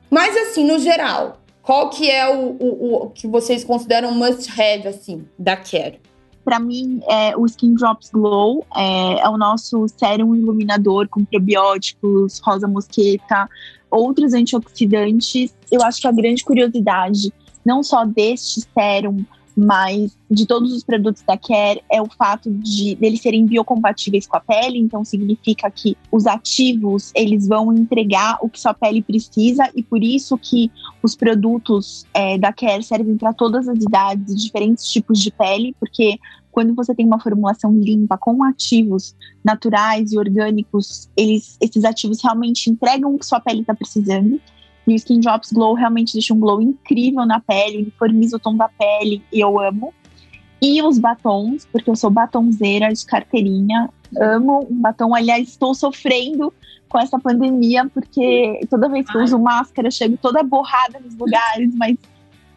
[0.10, 5.26] Mas, assim, no geral, qual que é o, o, o que vocês consideram must-have, assim,
[5.38, 6.00] da Care?
[6.46, 12.40] Para mim, é, o Skin Drops Glow é, é o nosso sérum iluminador com probióticos,
[12.40, 13.50] rosa mosqueta,
[13.92, 15.54] outros antioxidantes.
[15.70, 17.34] Eu acho que a grande curiosidade,
[17.66, 19.26] não só deste sérum,
[19.58, 24.38] mas de todos os produtos da Care é o fato de eles serem biocompatíveis com
[24.38, 29.68] a pele, então significa que os ativos eles vão entregar o que sua pele precisa
[29.76, 34.86] e por isso que os produtos é, da Care servem para todas as idades diferentes
[34.86, 36.20] tipos de pele, porque
[36.52, 42.70] quando você tem uma formulação limpa com ativos naturais e orgânicos, eles, esses ativos realmente
[42.70, 44.40] entregam o que sua pele está precisando.
[44.88, 48.56] E o Skin Drops Glow realmente deixa um glow incrível na pele, uniformiza o tom
[48.56, 49.94] da pele e eu amo.
[50.62, 55.14] E os batons, porque eu sou batonzeira de carteirinha, amo um batom.
[55.14, 56.54] Aliás, estou sofrendo
[56.88, 61.16] com essa pandemia, porque toda vez que eu uso máscara, eu chego toda borrada nos
[61.16, 61.98] lugares, mas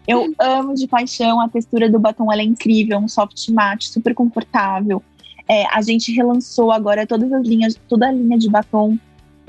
[0.07, 1.41] eu amo de paixão.
[1.41, 5.03] A textura do batom ela é incrível, um soft matte, super confortável.
[5.49, 8.97] É, a gente relançou agora todas as linhas, toda a linha de batom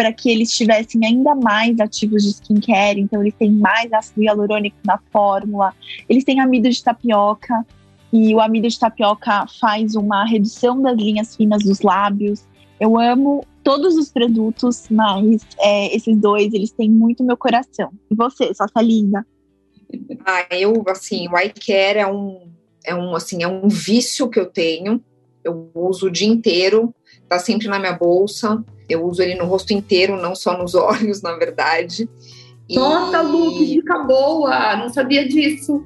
[0.01, 4.77] para que eles tivessem ainda mais ativos de skincare, então eles têm mais ácido hialurônico
[4.83, 5.75] na fórmula,
[6.09, 7.63] eles têm amido de tapioca,
[8.11, 12.43] e o amido de tapioca faz uma redução das linhas finas dos lábios.
[12.79, 17.91] Eu amo todos os produtos, mas é, esses dois, eles têm muito meu coração.
[18.09, 19.23] E você, sua linda?
[20.25, 22.49] Ah, eu, assim, o eye care é um,
[22.83, 24.99] é um, assim, é um vício que eu tenho.
[25.43, 26.91] Eu uso o dia inteiro,
[27.29, 28.63] tá sempre na minha bolsa.
[28.91, 32.09] Eu uso ele no rosto inteiro, não só nos olhos, na verdade.
[32.69, 33.25] Nossa, e...
[33.25, 34.75] Lu, que dica boa!
[34.75, 35.85] Não sabia disso.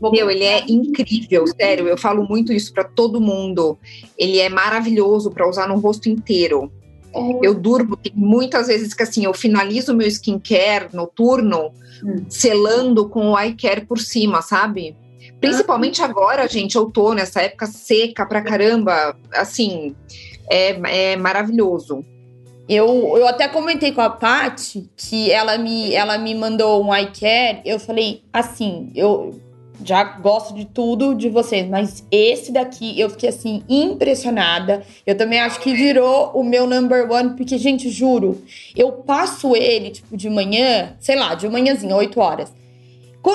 [0.00, 1.88] Meu, ele é incrível, sério.
[1.88, 3.76] Eu falo muito isso para todo mundo.
[4.16, 6.70] Ele é maravilhoso para usar no rosto inteiro.
[7.12, 7.40] Oh.
[7.42, 11.72] Eu durmo, tem muitas vezes que assim, eu finalizo meu skincare noturno
[12.04, 12.24] hum.
[12.28, 14.94] selando com o eye care por cima, sabe?
[15.40, 16.04] Principalmente ah.
[16.04, 19.16] agora, gente, eu tô nessa época seca pra caramba.
[19.32, 19.96] Assim,
[20.50, 22.04] é, é maravilhoso.
[22.68, 27.10] Eu, eu até comentei com a Paty que ela me, ela me mandou um eye
[27.18, 27.62] care.
[27.64, 29.40] Eu falei assim, eu
[29.84, 34.82] já gosto de tudo de vocês, mas esse daqui eu fiquei assim impressionada.
[35.06, 38.42] Eu também acho que virou o meu number one, porque, gente, juro,
[38.76, 42.52] eu passo ele, tipo, de manhã, sei lá, de manhãzinha, 8 horas.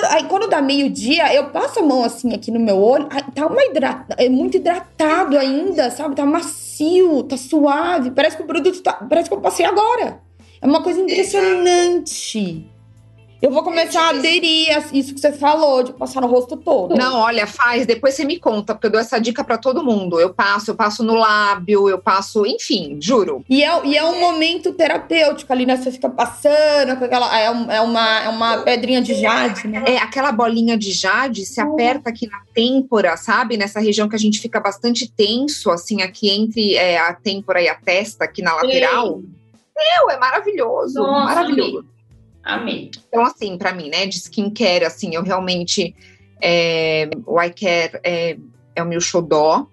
[0.09, 3.63] Aí quando dá meio-dia, eu passo a mão assim aqui no meu olho, tá uma
[3.63, 6.15] hidrata, é muito hidratado ainda, sabe?
[6.15, 10.21] Tá macio, tá suave, parece que o produto tá, parece que eu passei agora.
[10.61, 12.72] É uma coisa impressionante.
[13.43, 16.95] Eu vou começar a aderir a isso que você falou, de passar no rosto todo.
[16.95, 20.17] Não, olha, faz, depois você me conta, porque eu dou essa dica para todo mundo.
[20.17, 23.43] Eu passo, eu passo no lábio, eu passo, enfim, juro.
[23.49, 25.75] E é, e é um momento terapêutico ali, né?
[25.75, 27.37] Você fica passando com aquela.
[27.37, 29.83] É, é, uma, é uma pedrinha de jade, né?
[29.87, 33.57] É, aquela bolinha de jade se aperta aqui na têmpora, sabe?
[33.57, 37.67] Nessa região que a gente fica bastante tenso, assim, aqui entre é, a têmpora e
[37.67, 39.19] a testa, aqui na lateral.
[39.75, 41.93] Meu, é maravilhoso, Nossa, maravilhoso.
[42.43, 42.91] Amém.
[43.07, 45.95] Então, assim, para mim, né, de skincare, assim, eu realmente.
[46.45, 48.37] É, o eye care é,
[48.75, 49.67] é o meu xodó.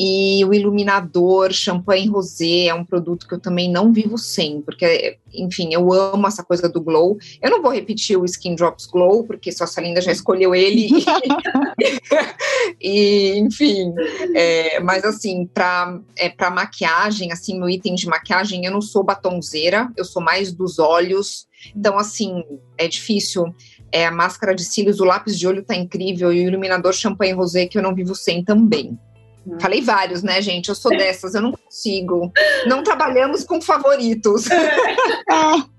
[0.00, 5.18] E o iluminador champanhe rosé é um produto que eu também não vivo sem, porque,
[5.34, 7.18] enfim, eu amo essa coisa do glow.
[7.42, 10.88] Eu não vou repetir o Skin Drops Glow, porque sua Salinda já escolheu ele.
[12.80, 13.92] e, enfim,
[14.36, 19.02] é, mas assim, para é, pra maquiagem, assim, meu item de maquiagem, eu não sou
[19.02, 21.47] batonzeira, eu sou mais dos olhos.
[21.74, 22.42] Então, assim,
[22.76, 23.54] é difícil.
[23.90, 27.32] É, a máscara de cílios, o lápis de olho tá incrível, e o iluminador champanhe
[27.32, 28.98] rosé que eu não vivo sem também.
[29.46, 29.58] Uhum.
[29.60, 30.68] Falei vários, né, gente?
[30.68, 32.30] Eu sou dessas, eu não consigo.
[32.66, 34.50] Não trabalhamos com favoritos.
[34.50, 35.78] É.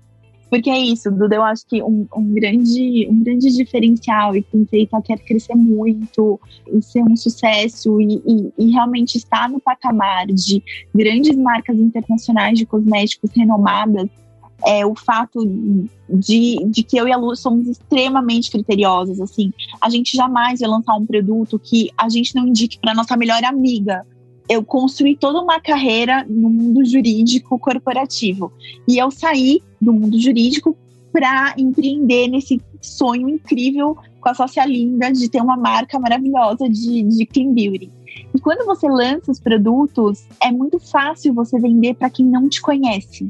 [0.50, 4.66] Porque é isso, Duda, eu acho que um, um, grande, um grande diferencial e que
[4.66, 10.26] Feita quer crescer muito e ser um sucesso e, e, e, realmente estar no patamar
[10.26, 10.60] de
[10.92, 14.08] grandes marcas internacionais de cosméticos renomadas
[14.66, 15.40] é o fato
[16.08, 19.20] de, de que eu e a Lu somos extremamente criteriosos.
[19.20, 23.16] Assim, a gente jamais vai lançar um produto que a gente não indique para nossa
[23.16, 24.06] melhor amiga.
[24.48, 28.52] Eu construí toda uma carreira no mundo jurídico corporativo
[28.86, 30.76] e eu saí do mundo jurídico
[31.12, 37.02] para empreender nesse sonho incrível com a sócia linda de ter uma marca maravilhosa de,
[37.02, 37.90] de clean beauty.
[38.34, 42.60] E quando você lança os produtos, é muito fácil você vender para quem não te
[42.60, 43.28] conhece.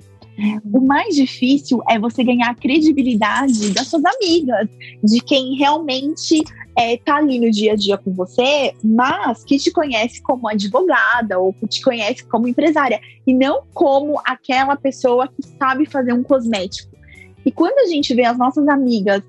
[0.73, 4.69] O mais difícil é você ganhar a credibilidade das suas amigas,
[5.03, 6.43] de quem realmente
[6.77, 11.39] é, tá ali no dia a dia com você, mas que te conhece como advogada
[11.39, 16.23] ou que te conhece como empresária, e não como aquela pessoa que sabe fazer um
[16.23, 16.91] cosmético.
[17.45, 19.23] E quando a gente vê as nossas amigas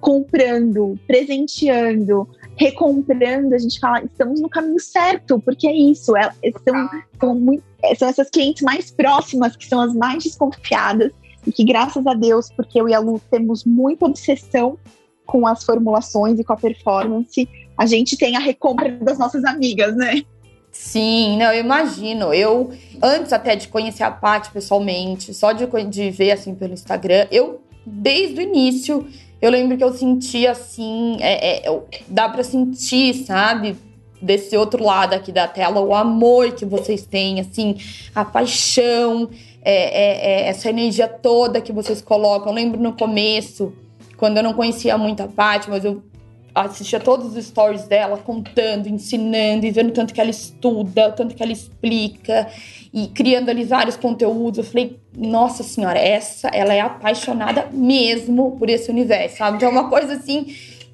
[0.00, 6.36] comprando, presenteando, recomprando, a gente fala, estamos no caminho certo, porque é isso, elas
[6.66, 6.90] são,
[7.20, 7.64] são, muito,
[7.98, 11.12] são essas clientes mais próximas, que são as mais desconfiadas,
[11.46, 14.78] e que graças a Deus, porque eu e a Lu temos muita obsessão
[15.26, 19.96] com as formulações e com a performance, a gente tem a recompra das nossas amigas,
[19.96, 20.22] né?
[20.70, 22.34] Sim, não, eu imagino.
[22.34, 27.26] Eu, antes até de conhecer a Paty pessoalmente, só de, de ver assim pelo Instagram,
[27.30, 29.06] eu, desde o início,
[29.44, 33.76] eu lembro que eu sentia assim, é, é, dá para sentir, sabe?
[34.20, 37.76] Desse outro lado aqui da tela, o amor que vocês têm, assim,
[38.14, 39.28] a paixão,
[39.60, 42.48] é, é, é essa energia toda que vocês colocam.
[42.48, 43.74] Eu lembro no começo,
[44.16, 46.02] quando eu não conhecia muito a Paty, mas eu
[46.54, 51.42] assistia todos os stories dela contando, ensinando e vendo tanto que ela estuda, tanto que
[51.42, 52.46] ela explica
[52.92, 54.58] e criando ali vários conteúdos.
[54.58, 59.56] Eu falei, nossa senhora, essa, ela é apaixonada mesmo por esse universo, sabe?
[59.56, 60.46] Então é uma coisa assim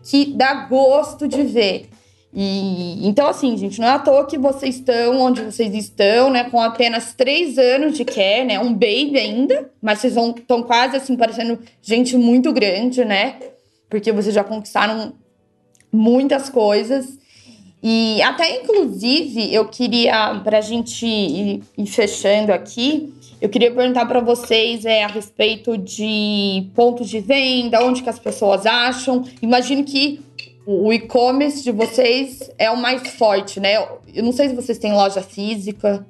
[0.02, 1.90] que dá gosto de ver.
[2.32, 6.44] E então, assim, gente, não é à toa que vocês estão onde vocês estão, né?
[6.44, 8.58] Com apenas três anos de care, né?
[8.60, 13.36] Um baby ainda, mas vocês estão quase assim parecendo gente muito grande, né?
[13.88, 15.12] Porque vocês já conquistaram
[15.92, 17.18] muitas coisas.
[17.82, 24.04] E até, inclusive, eu queria, para a gente ir, ir, fechando aqui, eu queria perguntar
[24.04, 29.24] para vocês é, a respeito de pontos de venda, onde que as pessoas acham.
[29.40, 30.20] Imagino que
[30.66, 33.76] o e-commerce de vocês é o mais forte, né?
[34.14, 36.06] Eu não sei se vocês têm loja física.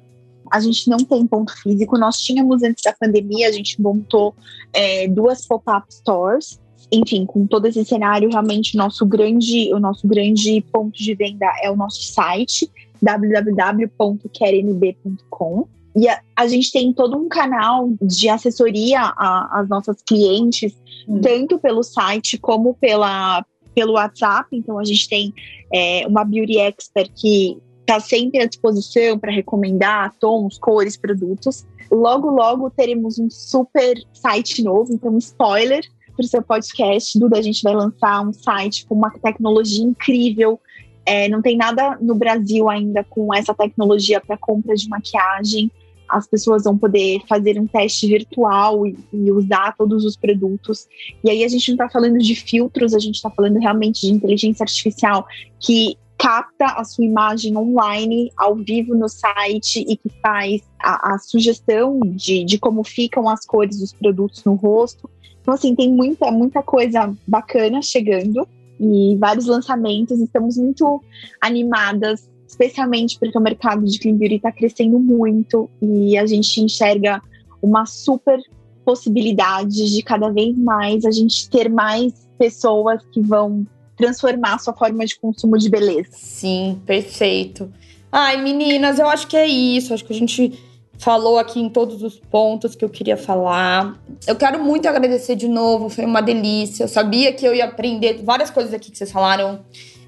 [0.51, 1.97] A gente não tem ponto físico.
[1.97, 4.35] Nós tínhamos antes da pandemia, a gente montou
[4.73, 6.59] é, duas pop-up stores
[6.91, 11.71] enfim, com todo esse cenário, realmente nosso grande, o nosso grande ponto de venda é
[11.71, 12.69] o nosso site
[13.01, 15.67] www.quernb.com.
[15.95, 20.73] E a, a, gente tem todo um canal de assessoria às nossas clientes,
[21.07, 21.19] hum.
[21.21, 24.55] tanto pelo site como pela, pelo WhatsApp.
[24.55, 25.33] Então, a gente tem
[25.73, 31.65] é, uma Beauty Expert que está sempre à disposição para recomendar tons, cores, produtos.
[31.91, 35.83] Logo, logo teremos um super site novo, então, spoiler
[36.21, 37.17] para o seu podcast.
[37.17, 40.59] Duda, a gente vai lançar um site com uma tecnologia incrível.
[41.05, 45.71] É, não tem nada no Brasil ainda com essa tecnologia para compra de maquiagem.
[46.07, 50.87] As pessoas vão poder fazer um teste virtual e, e usar todos os produtos.
[51.23, 54.13] E aí a gente não está falando de filtros, a gente está falando realmente de
[54.13, 55.25] inteligência artificial
[55.59, 61.17] que capta a sua imagem online, ao vivo no site e que faz a, a
[61.17, 65.09] sugestão de, de como ficam as cores dos produtos no rosto.
[65.41, 68.47] Então, assim, tem muita, muita coisa bacana chegando
[68.79, 70.19] e vários lançamentos.
[70.19, 71.03] Estamos muito
[71.39, 77.21] animadas, especialmente porque o mercado de Clean Beauty está crescendo muito e a gente enxerga
[77.61, 78.39] uma super
[78.83, 83.65] possibilidade de cada vez mais a gente ter mais pessoas que vão
[83.95, 86.09] transformar a sua forma de consumo de beleza.
[86.11, 87.71] Sim, perfeito.
[88.11, 89.93] Ai, meninas, eu acho que é isso.
[89.93, 90.59] Acho que a gente
[91.01, 93.99] falou aqui em todos os pontos que eu queria falar.
[94.27, 96.83] Eu quero muito agradecer de novo, foi uma delícia.
[96.83, 99.61] Eu sabia que eu ia aprender várias coisas aqui que vocês falaram.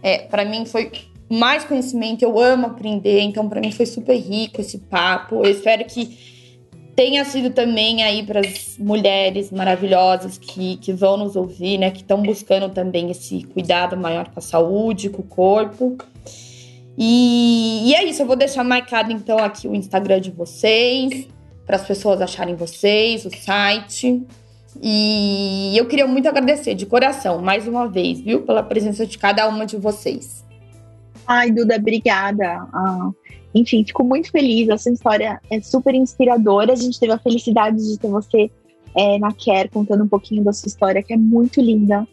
[0.03, 0.91] É, para mim foi
[1.27, 5.43] mais conhecimento, eu amo aprender, então para mim foi super rico esse papo.
[5.43, 6.15] Eu espero que
[6.95, 12.01] tenha sido também aí para as mulheres maravilhosas que, que vão nos ouvir, né, que
[12.01, 15.97] estão buscando também esse cuidado maior com a saúde, com o corpo.
[16.97, 21.27] E, e é isso, eu vou deixar marcado então aqui o Instagram de vocês,
[21.65, 24.23] para as pessoas acharem vocês, o site.
[24.81, 29.47] E eu queria muito agradecer de coração, mais uma vez, viu, pela presença de cada
[29.47, 30.43] uma de vocês.
[31.27, 32.67] Ai, Duda, obrigada.
[32.73, 33.09] Ah,
[33.53, 34.69] enfim, fico muito feliz.
[34.69, 36.73] A sua história é super inspiradora.
[36.73, 38.51] A gente teve a felicidade de ter você
[38.95, 42.07] é, na Care contando um pouquinho da sua história, que é muito linda.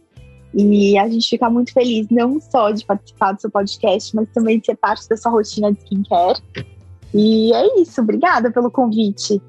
[0.53, 4.59] E a gente fica muito feliz, não só de participar do seu podcast, mas também
[4.59, 6.40] de ser parte da sua rotina de skincare.
[7.14, 9.40] E é isso, obrigada pelo convite.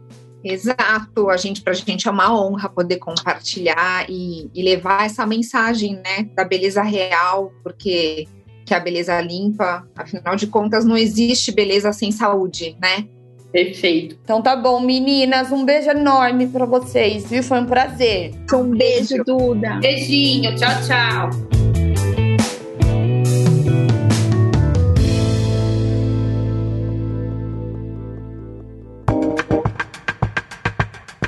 [0.44, 5.96] Exato, a gente, pra gente é uma honra poder compartilhar e, e levar essa mensagem,
[5.96, 8.28] né, da beleza real, porque
[8.66, 13.06] que a beleza limpa, afinal de contas, não existe beleza sem saúde, né?
[13.52, 14.18] Perfeito.
[14.24, 15.52] Então tá bom, meninas.
[15.52, 17.44] Um beijo enorme para vocês, viu?
[17.44, 18.32] Foi um prazer.
[18.54, 19.80] Um beijo, Duda.
[19.82, 20.56] Beijinho.
[20.56, 21.71] Tchau, tchau.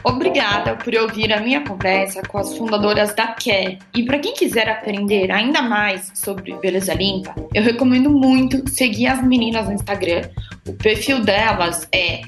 [0.04, 3.80] Obrigada por ouvir a minha conversa com as fundadoras da Care.
[3.96, 9.24] E para quem quiser aprender ainda mais sobre beleza limpa, eu recomendo muito seguir as
[9.24, 10.24] meninas no Instagram.
[10.68, 12.22] O perfil delas é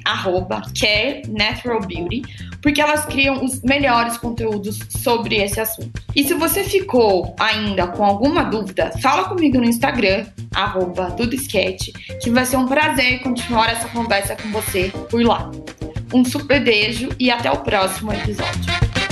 [0.79, 2.21] @carenaturalbeauty,
[2.61, 6.01] porque elas criam os melhores conteúdos sobre esse assunto.
[6.15, 10.25] E se você ficou ainda com alguma dúvida, fala comigo no Instagram
[11.17, 11.89] @tudosketch,
[12.21, 15.51] que vai ser um prazer continuar essa conversa com você por lá.
[16.15, 19.04] Um super beijo e até o próximo episódio.